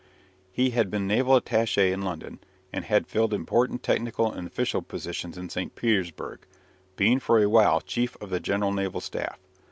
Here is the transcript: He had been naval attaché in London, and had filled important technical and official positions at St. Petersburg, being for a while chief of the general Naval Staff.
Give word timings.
He 0.51 0.71
had 0.71 0.89
been 0.89 1.05
naval 1.05 1.39
attaché 1.39 1.91
in 1.91 2.01
London, 2.01 2.39
and 2.73 2.85
had 2.85 3.05
filled 3.05 3.35
important 3.35 3.83
technical 3.83 4.31
and 4.31 4.47
official 4.47 4.81
positions 4.81 5.37
at 5.37 5.51
St. 5.51 5.75
Petersburg, 5.75 6.39
being 6.95 7.19
for 7.19 7.37
a 7.37 7.47
while 7.47 7.81
chief 7.81 8.17
of 8.19 8.31
the 8.31 8.39
general 8.39 8.71
Naval 8.73 8.99
Staff. 8.99 9.37